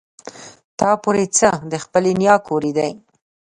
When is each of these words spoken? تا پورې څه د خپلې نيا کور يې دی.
تا 0.79 0.89
پورې 1.03 1.25
څه 1.37 1.49
د 1.71 1.73
خپلې 1.83 2.11
نيا 2.21 2.35
کور 2.47 2.61
يې 2.67 2.73
دی. 2.77 2.91